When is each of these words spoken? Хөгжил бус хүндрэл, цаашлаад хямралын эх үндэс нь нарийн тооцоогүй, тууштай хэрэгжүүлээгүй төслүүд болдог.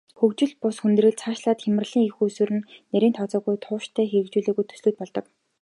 Хөгжил 0.19 0.51
бус 0.61 0.75
хүндрэл, 0.81 1.19
цаашлаад 1.21 1.59
хямралын 1.63 2.03
эх 2.09 2.15
үндэс 2.23 2.49
нь 2.55 2.65
нарийн 2.91 3.15
тооцоогүй, 3.15 3.55
тууштай 3.65 4.05
хэрэгжүүлээгүй 4.11 4.65
төслүүд 4.67 4.97
болдог. 4.99 5.25